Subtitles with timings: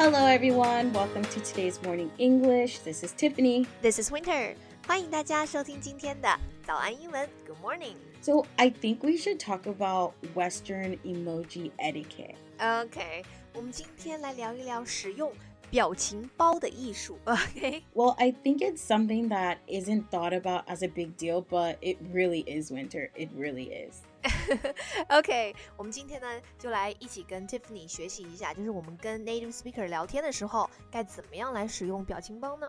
[0.00, 0.92] Hello, everyone.
[0.92, 2.80] Welcome to today's morning English.
[2.80, 3.66] This is Tiffany.
[3.82, 4.54] This is Winter.
[4.86, 6.28] 欢迎大家收听今天的
[6.66, 7.28] 早安英文。
[7.46, 7.96] Good morning.
[8.22, 12.36] So, I think we should talk about Western emoji etiquette.
[12.58, 15.32] OK，我们今天来聊一聊使用
[15.70, 17.18] 表情包的艺术。
[17.24, 17.82] OK。
[17.94, 21.98] Well, I think it's something that isn't thought about as a big deal, but it
[22.12, 23.10] really is, Winter.
[23.14, 24.02] It really is.
[25.08, 26.26] OK，我们今天呢
[26.58, 32.68] 就来一起跟 Tiffany 学习一下，就是我们跟 native speaker 聊天的时候，该怎么样来使用表情包呢？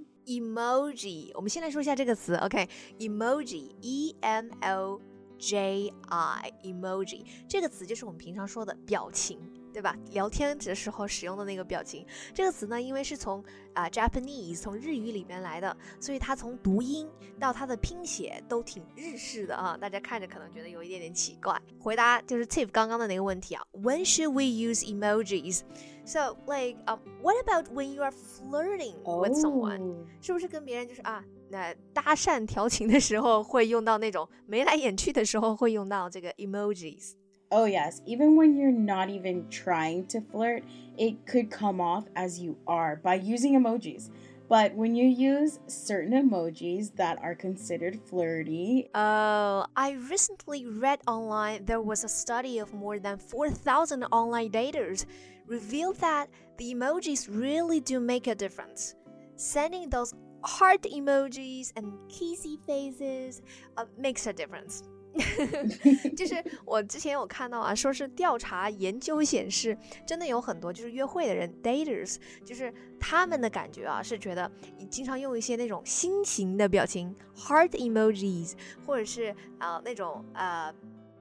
[0.25, 5.01] emoji，我们先来说一下这个词，OK，emoji，e m o
[5.37, 7.25] j i，emoji。
[7.47, 9.39] 这个词就是我们平常说的表情。
[9.73, 9.95] 对吧？
[10.11, 21.59] 聊天的时候使用的那个表情，这个词呢，因为是从啊、Japanese 从日语里面来的，所以它从读音到它的拼写都挺日式的啊，大家看着可能觉得有一点点奇怪。
[21.79, 25.61] 回答就是 Tiff 刚刚的那个问题啊，When should we use emojis?
[26.03, 29.81] So like, um, what about when you are flirting with someone?
[29.81, 30.07] Oh.
[30.19, 37.13] 是不是跟别人就是啊，那搭讪调情的时候会用到那种眉来眼去的时候会用到这个 emojis？
[37.51, 38.01] Oh, yes.
[38.05, 40.63] Even when you're not even trying to flirt,
[40.97, 44.09] it could come off as you are by using emojis.
[44.47, 51.65] But when you use certain emojis that are considered flirty, Oh, I recently read online
[51.65, 55.05] there was a study of more than 4,000 online daters
[55.45, 58.95] revealed that the emojis really do make a difference.
[59.35, 63.41] Sending those heart emojis and kissy faces
[63.77, 64.83] uh, makes a difference.
[66.14, 66.34] 就是
[66.66, 69.76] 我之前有看到啊，说是调查研究显示，
[70.06, 72.70] 真的有很多就是约会的人 daters，就是
[73.00, 78.52] 他们的感觉啊，是觉得你经常用一些那种心形的表情 heart emojis，
[78.84, 80.70] 或者是啊、呃那种呃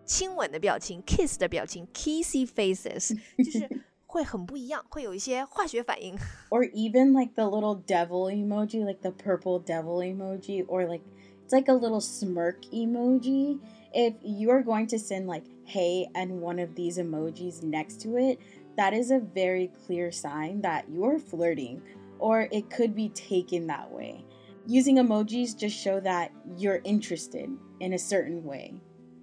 [0.06, 3.69] 亲吻的表情 kiss 的表情 kissy faces，就是
[4.06, 6.13] 会很不一样，会有一些化学反应。
[6.50, 11.02] or even like the little devil emoji, like the purple devil emoji, or like
[11.47, 13.59] it's like a little smirk emoji.
[13.94, 18.18] If you are going to send like hey and one of these emojis next to
[18.18, 18.40] it,
[18.78, 21.81] that is a very clear sign that you are flirting,
[22.19, 24.25] or it could be taken that way.
[24.68, 27.50] Using emojis just show that you're interested
[27.80, 28.74] in a certain way.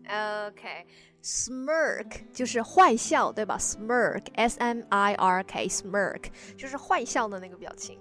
[0.06, 3.56] OK。Smirk 就是坏笑，对吧？
[3.56, 6.24] Smirk，S M I R K，smirk
[6.56, 8.00] 就是坏笑的那个表情。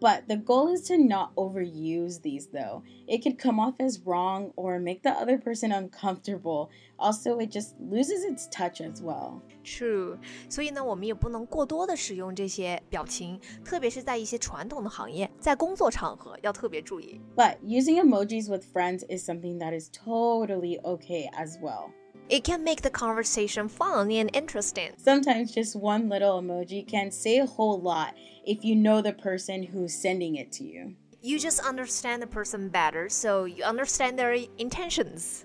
[0.00, 2.84] But the goal is to not overuse these though.
[3.08, 6.68] It could come off as wrong or make the other person uncomfortable.
[6.96, 9.40] Also, it just loses its touch as well.
[9.64, 10.16] True，
[10.48, 17.20] 所以呢，我们也不能过多的使用这些表情，特别是在一些传统的行业，在工作场合要特别注意。
[17.34, 21.90] But using emojis with friends is something that is totally okay as well.
[22.28, 24.92] It can make the conversation fun and interesting.
[24.96, 28.14] Sometimes just one little emoji can say a whole lot
[28.46, 30.94] if you know the person who's sending it to you.
[31.20, 35.42] You just understand the person better, so you understand their intentions.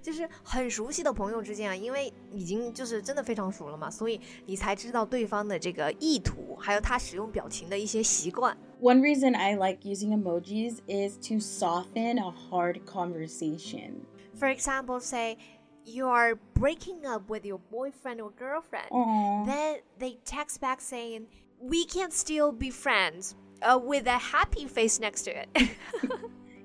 [0.00, 8.56] 就是很熟悉的朋友之间啊，因为已经就是真的非常熟了嘛，所以你才知道对方的这个意图，还有他使用表情的一些习惯。
[8.80, 14.02] One reason I like using emojis is to soften a hard conversation.
[14.38, 15.36] For example, say
[15.85, 18.89] you are breaking up with your boyfriend or girlfriend.
[18.91, 19.45] Aww.
[19.45, 21.27] Then they text back saying,
[21.59, 25.69] We can still be friends uh, with a happy face next to it.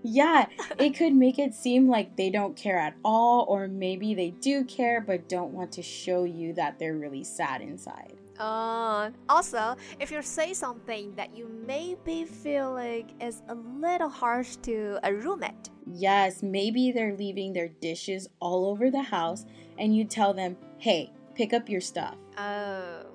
[0.03, 0.47] Yeah,
[0.79, 4.65] it could make it seem like they don't care at all, or maybe they do
[4.65, 8.18] care but don't want to show you that they're really sad inside.
[8.40, 14.56] uh, also, if you say something that you maybe feel like is a little harsh
[14.64, 19.46] to a roommate, Yes, maybe they're leaving their dishes all over the house,
[19.78, 22.16] and you tell them, hey, pick up your stuff.
[22.38, 23.06] oh.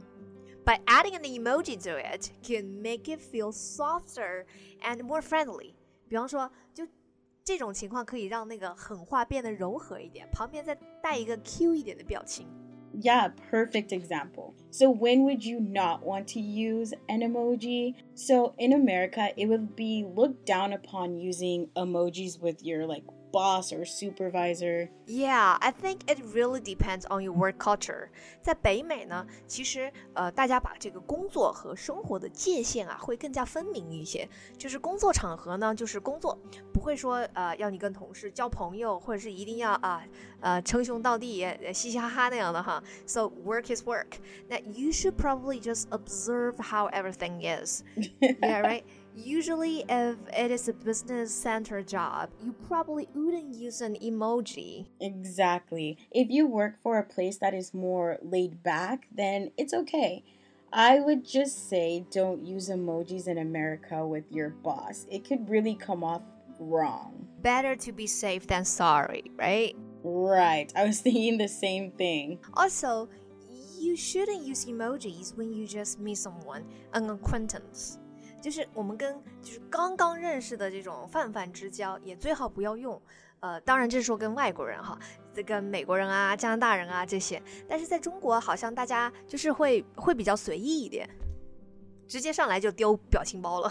[0.64, 4.44] By adding an emoji to it can make it feel softer
[4.82, 5.74] and more friendly.
[6.08, 6.86] 比方说，就
[7.42, 12.46] 这种情况可以让那个狠话变得柔和一点，旁边再带一个 Q 一点的表情。
[12.93, 14.53] Yeah, perfect example.
[14.69, 17.95] So, when would you not want to use an emoji?
[18.13, 23.72] So, in America, it would be looked down upon using emojis with your like boss
[23.74, 24.88] or supervisor.
[25.06, 28.08] Yeah, I think it really depends on your work culture.
[28.40, 34.26] 在北美呢，其实呃，大家把这个工作和生活的界限啊，会更加分明一些。
[34.56, 36.38] 就是工作场合呢，就是工作，
[36.72, 40.02] 不会说呃要你跟同事交朋友，或者是一定要啊
[40.40, 42.82] 呃称兄道弟、嘻嘻哈哈那样的哈。
[43.06, 44.16] So work is work.
[44.48, 47.82] Now you should probably just observe how everything is.
[48.20, 48.84] yeah, right.
[49.15, 54.87] Usually, if it is a business center job, you probably wouldn't use an emoji.
[54.99, 55.97] Exactly.
[56.11, 60.23] If you work for a place that is more laid back, then it's okay.
[60.71, 65.05] I would just say don't use emojis in America with your boss.
[65.11, 66.23] It could really come off
[66.59, 67.27] wrong.
[67.41, 69.75] Better to be safe than sorry, right?
[70.03, 70.73] Right.
[70.75, 72.39] I was thinking the same thing.
[72.55, 73.09] Also,
[73.79, 77.99] you shouldn't use emojis when you just meet someone, an acquaintance.
[78.43, 83.01] 就是我们跟就是刚刚认识的这种泛泛之交，也最好不要用。
[83.39, 84.99] 呃，当然这是说跟外国人哈，
[85.33, 87.41] 这跟美国人啊、加拿大人啊这些。
[87.69, 91.09] 但是在中国，好像大家就是会会比较随意一点，
[92.05, 93.69] 直接上来就丢表情包了。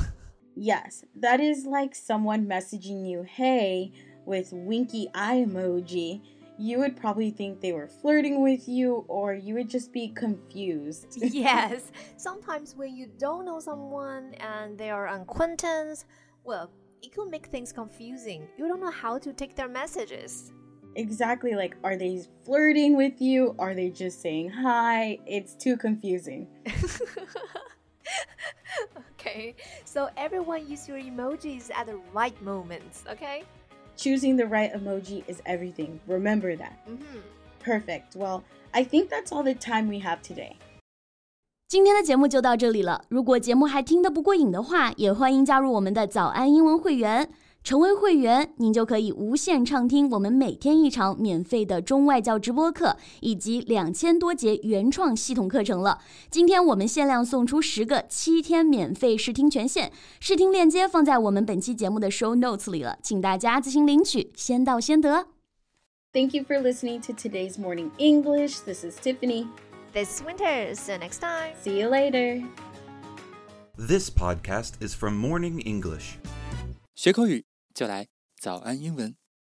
[0.57, 3.93] Yes, that is like someone messaging you, "Hey,"
[4.25, 6.23] with winky eye emoji.
[6.59, 11.17] You would probably think they were flirting with you or you would just be confused.
[11.21, 11.91] yes.
[12.17, 16.05] Sometimes when you don't know someone and they are an acquaintance,
[16.45, 16.71] well,
[17.03, 18.47] it could make things confusing.
[18.57, 20.53] You don't know how to take their messages.
[20.95, 21.55] Exactly.
[21.55, 23.55] Like, are they flirting with you?
[23.59, 25.19] Are they just saying hi?
[25.27, 26.47] It's too confusing.
[29.13, 29.55] okay.
[29.85, 33.45] So, everyone use your emojis at the right moments, okay?
[33.96, 36.00] Choosing the right emoji is everything.
[36.08, 36.74] Remember that.
[36.88, 37.22] Mm -hmm.
[37.64, 38.16] Perfect.
[38.16, 40.56] Well, I think that's all the time we have today.
[41.68, 43.04] 今天的节目就到这里了。
[43.10, 47.30] 如果节目还听得不过瘾的话，也欢迎加入我们的早安英文会员。
[47.65, 56.01] 成为会员，您就可以无限畅听我们每天一场免费的中外教直播课，以及两千多节原创系统课程了。
[56.29, 65.29] 今天我们限量送出十个七天免费试听权限，试听链接放在我们本期节目的 show notes 里了，请大家自行领取，先到先得。
[66.13, 68.61] Thank you for listening to today's morning English.
[68.65, 69.47] This is Tiffany.
[69.95, 70.75] This is Winter.
[70.75, 71.55] See you next time.
[71.63, 72.43] See you later.
[73.79, 76.17] This podcast is from Morning English.
[76.95, 77.45] 学口语
[77.75, 79.22] 就来早安英文。